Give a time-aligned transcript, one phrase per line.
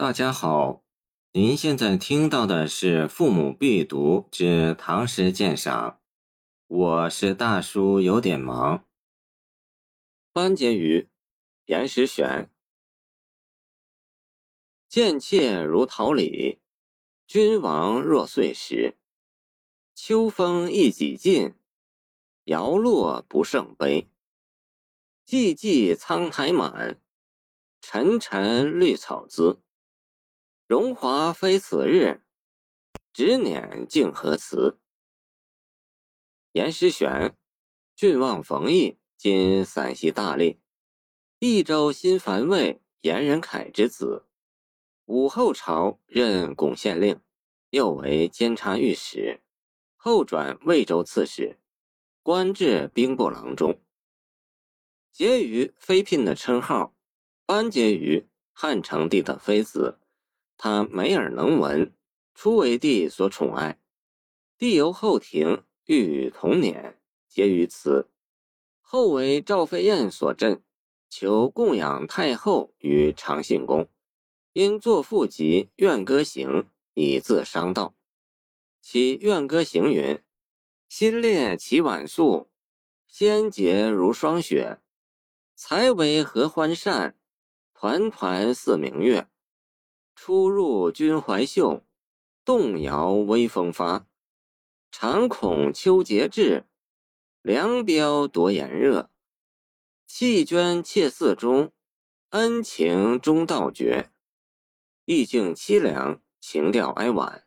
[0.00, 0.84] 大家好，
[1.32, 5.90] 您现在听到的是《父母必读之唐诗鉴赏》，
[6.68, 8.86] 我是大叔，有点忙。
[10.32, 11.08] 班婕妤，
[11.64, 12.48] 严时选。
[14.88, 16.60] 贱妾如桃李，
[17.26, 18.96] 君王若岁时。
[19.96, 21.56] 秋风一几劲，
[22.44, 24.08] 摇落不胜悲。
[25.26, 27.02] 寂寂苍苔满，
[27.80, 29.60] 沉沉绿草滋。
[30.68, 32.20] 荣华非此日，
[33.14, 34.78] 执辇竟何辞？
[36.52, 37.34] 严师玄，
[37.96, 40.60] 郡望冯异，今陕西大荔，
[41.38, 44.26] 益州新樊卫严仁凯之子。
[45.06, 47.18] 武后朝任巩县令，
[47.70, 49.40] 又为监察御史，
[49.96, 51.58] 后转魏州刺史，
[52.22, 53.80] 官至兵部郎中。
[55.14, 56.94] 婕妤妃嫔的称号，
[57.46, 59.98] 班婕妤，汉成帝的妃子。
[60.58, 61.94] 他美耳能文，
[62.34, 63.80] 初为帝所宠爱。
[64.58, 66.96] 帝由后庭欲与同辇，
[67.28, 68.10] 结于此。
[68.80, 70.62] 后为赵飞燕所镇，
[71.08, 73.88] 求供养太后于长信宫，
[74.52, 76.48] 因作赋集《怨歌行》，
[76.94, 77.94] 以自伤道。
[78.80, 80.20] 其《怨歌行》云
[80.88, 82.50] ：“新列其晚素，
[83.06, 84.80] 仙洁如霜雪。”
[85.54, 87.16] 才为合欢扇，
[87.74, 89.28] 团团似明月。
[90.20, 91.84] 出入君怀袖，
[92.44, 94.08] 动摇微风发。
[94.90, 96.66] 常恐秋节至，
[97.40, 99.12] 凉飙夺炎热。
[100.08, 101.72] 弃捐妾寺中，
[102.30, 104.10] 恩情终道绝。
[105.04, 107.46] 意境凄凉，情调哀婉。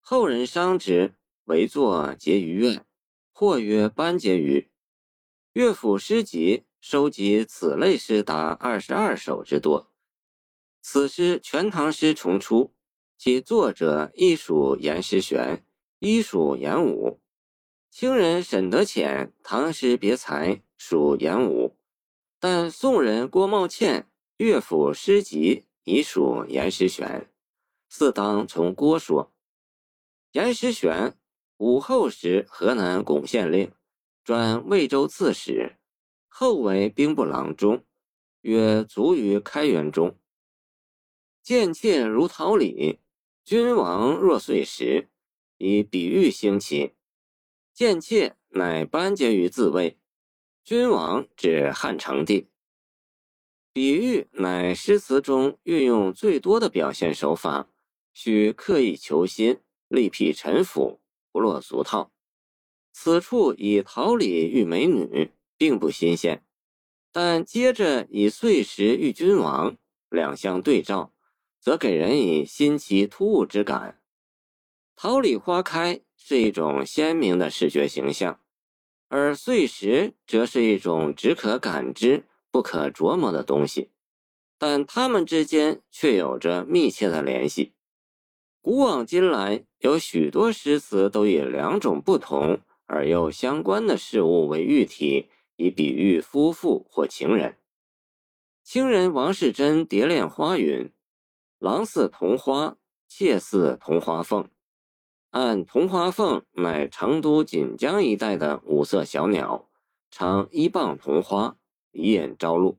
[0.00, 2.86] 后人伤之，为作结余怨，
[3.30, 4.70] 或曰班婕妤。
[5.52, 6.64] 乐府诗集。
[6.80, 9.89] 收集此类诗达二十二首之多，
[10.82, 12.72] 此诗《全唐诗》重出，
[13.18, 15.64] 其作者亦属严师玄，
[15.98, 17.20] 亦属严武。
[17.90, 21.76] 清人沈德潜《唐诗别裁》属严武，
[22.38, 24.02] 但宋人郭茂倩
[24.36, 27.28] 《乐府诗集》已属严师玄，
[27.88, 29.32] 似当从郭说。
[30.32, 31.16] 严师玄，
[31.58, 33.72] 武后时河南巩县令，
[34.24, 35.76] 转魏州刺史。
[36.28, 37.84] 后为兵部郎中，
[38.42, 40.16] 约卒于开元中。
[41.50, 43.00] 贱妾如桃李，
[43.44, 45.08] 君王若岁时，
[45.58, 46.92] 以比喻兴起。
[47.74, 49.98] 贱妾乃班婕妤自谓，
[50.62, 52.46] 君王指汉成帝。
[53.72, 57.68] 比喻乃诗词中运用最多的表现手法，
[58.12, 61.00] 需刻意求新，力辟陈腐，
[61.32, 62.12] 不落俗套。
[62.92, 65.32] 此处以桃李喻美女。
[65.58, 66.44] 并不新鲜，
[67.10, 69.76] 但接着以岁时遇君王
[70.08, 71.12] 两相对照，
[71.60, 74.00] 则给人以新奇突兀之感。
[74.96, 78.40] 桃李花开是一种鲜明的视觉形象，
[79.08, 83.90] 而碎石则是一种只可感知不可琢磨的东西，
[84.58, 87.74] 但它们之间却有着密切的联系。
[88.60, 95.30] 古往今来，有许多诗词都以两种不同而又相关的事物为喻体。
[95.62, 97.58] 以比喻夫妇或情人。
[98.64, 100.90] 清人王士贞《蝶恋花》云
[101.60, 102.76] ：“郎似桐花，
[103.06, 104.48] 妾似桐花凤。”
[105.30, 109.70] 按桐花凤乃成都锦江一带的五色小鸟，
[110.10, 111.56] 常依傍桐花，
[111.92, 112.78] 以引朝露。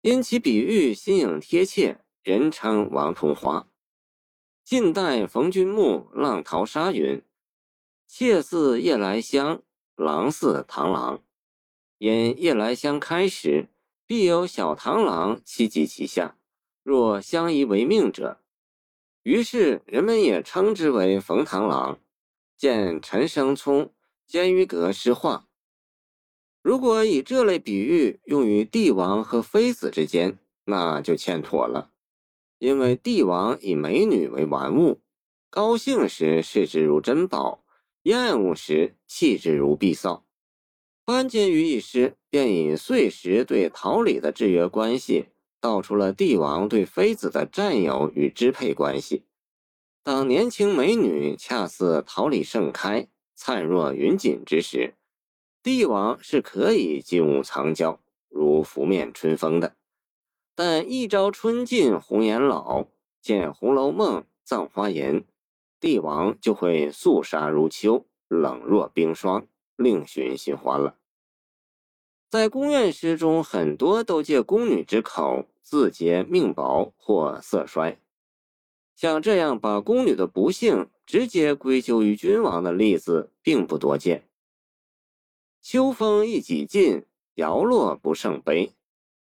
[0.00, 3.68] 因其比喻新颖贴切，人称王桐花。
[4.64, 7.22] 晋代冯君木《浪淘沙》云
[8.08, 9.62] ：“妾似夜来香，
[9.94, 11.22] 郎似螳螂。”
[11.98, 13.68] 因夜来香开时，
[14.04, 16.36] 必有小螳螂栖集其下，
[16.82, 18.40] 若相依为命者，
[19.22, 21.98] 于是人们也称之为冯螳螂。
[22.56, 23.86] 见陈生聪
[24.26, 25.46] 《监于阁诗话》。
[26.62, 31.90] 如果以这类比喻用于帝王和妃子之间，那就欠妥了，
[32.58, 35.00] 因为帝王以美女为玩物，
[35.50, 37.64] 高兴时视之如珍宝，
[38.04, 40.24] 厌恶时弃之如敝扫。
[41.04, 45.26] 班婕妤一诗便以碎石对桃李的制约关系，
[45.62, 49.22] 道出了帝王对妃子的占有与支配关系。
[50.02, 53.06] 当年轻美女恰似桃李盛开、
[53.36, 54.94] 灿若云锦之时，
[55.62, 59.76] 帝王是可以金屋藏娇，如拂面春风的。
[60.56, 62.86] 但一朝春尽红颜老，
[63.20, 65.20] 见《红楼梦》《葬花吟》，
[65.78, 69.46] 帝王就会肃杀如秋，冷若冰霜。
[69.76, 70.96] 另寻新欢了。
[72.28, 77.98] 在宫苑诗中，很多都借宫女之口自结命薄或色衰。
[78.94, 84.28] 像这样把宫女的不幸直接归咎于君王的例子并不多见。
[85.60, 88.72] 秋风一几尽，摇落不胜悲。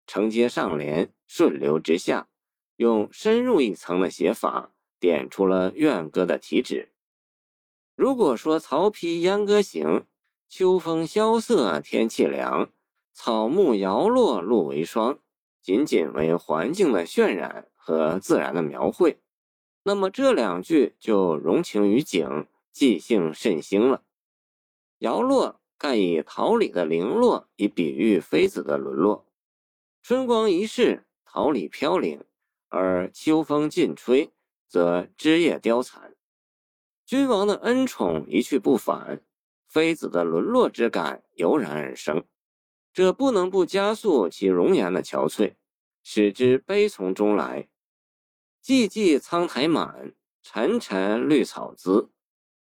[0.06, 2.30] 承接上联，顺流直下，
[2.78, 6.94] 用深入一层的写法，点出了怨歌的题旨。
[7.96, 10.06] 如果说曹丕秧歌行，
[10.48, 12.70] 秋风萧瑟，天气凉，
[13.12, 15.20] 草木摇落，露为霜，
[15.68, 19.20] 仅仅为环境的渲染和自然的描绘。
[19.84, 24.02] 那么这两句就融情于景，即兴甚兴了。
[25.00, 29.26] 摇落盖以桃李的零落，以比喻妃子的沦落。
[30.02, 32.22] 春光一逝，桃李飘零；
[32.70, 34.32] 而秋风尽吹，
[34.70, 36.16] 则枝叶凋残。
[37.06, 39.22] 君王的恩宠一去不返，
[39.68, 42.24] 妃子的沦落之感油然而生，
[42.98, 45.54] 这不能不加速其容颜的憔悴，
[46.02, 47.70] 使之悲从中来。
[48.64, 52.10] 寂寂苍苔满，沉沉绿草滋。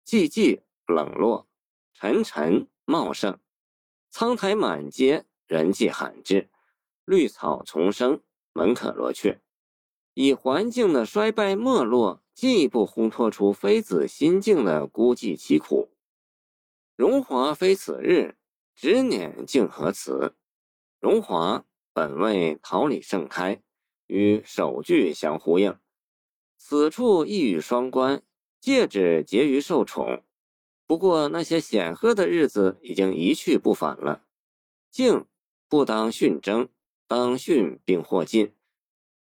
[0.04, 1.48] 寂寂冷落，
[1.94, 3.38] 沉沉茂盛，
[4.10, 6.50] 苍苔满阶，人迹罕至，
[7.06, 8.20] 绿草丛生，
[8.52, 9.40] 门可罗雀。
[10.12, 15.88] 以环境的衰败没落，进一步烘托出妃子心境的孤寂凄苦。
[16.96, 18.36] 荣华非此日，
[18.80, 20.36] 执念竟何辞？
[21.00, 23.60] 荣华本为桃李盛开，
[24.06, 25.76] 与首句相呼应。
[26.56, 28.22] 此处一语双关，
[28.60, 30.22] 戒指结于受宠。
[30.86, 34.22] 不过那些显赫的日子已经一去不返了。
[34.92, 35.26] 敬
[35.69, 36.69] 不当训争，
[37.08, 38.54] 当训并获尽。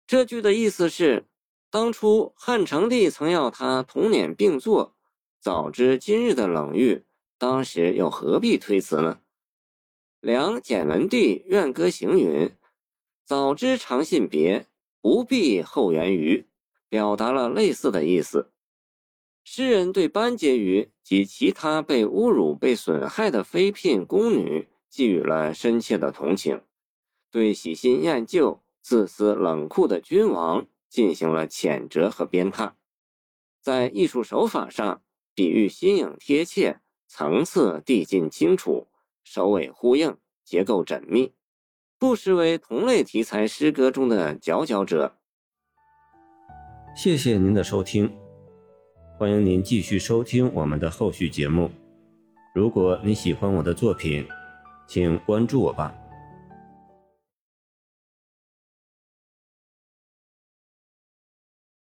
[0.06, 1.26] 这句的意思是，
[1.69, 4.96] 当初汉成帝曾要他同辇并坐，
[5.38, 7.04] 早知今日的冷遇，
[7.37, 9.19] 当时又何必推辞呢？
[10.22, 12.48] 梁简文帝怨歌行云
[13.26, 14.69] ：“早知长信别，
[15.00, 16.46] 不必后援于。”
[16.88, 18.52] 表达了类似的意思。
[19.42, 26.60] 诗人对班婕妤及其他被侮辱、被损害的妃嫔、宫女寄予了深切的同情，
[27.32, 32.75] 对喜新厌旧、自私冷酷的君王进行了谴责和鞭挞。
[33.60, 35.02] 在艺术手法上，
[35.34, 36.78] 比喻新颖贴切，
[37.08, 38.86] 层次递进清楚，
[39.24, 41.32] 首尾呼应，结构缜密，
[41.98, 45.16] 不失为同类题材诗歌中的佼佼者。
[46.94, 48.12] 谢谢您的收听，
[49.19, 51.70] 欢迎您继续收听我们的后续节目。
[52.54, 54.26] 如果你喜欢我的作品，
[54.86, 55.94] 请关注我吧。